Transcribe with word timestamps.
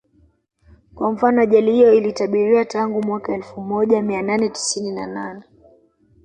Kwa 0.95 1.11
mfano 1.11 1.41
ajali 1.41 1.71
hiyo 1.71 1.93
ilitabiriwa 1.93 2.65
tangu 2.65 3.03
mwaka 3.03 3.33
elfu 3.33 3.61
moja 3.61 4.01
mia 4.01 4.21
nane 4.21 4.49
tisini 4.49 4.91
na 4.91 5.07
nane 5.07 5.43